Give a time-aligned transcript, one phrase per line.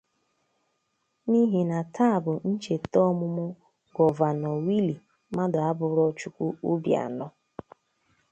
[1.29, 3.45] n'ihi na taa bụ ụbọchị ncheta ọmụmụ
[3.95, 5.03] Gọvanọ Willie
[5.35, 7.27] Madụabụrọchukwu Obianọ.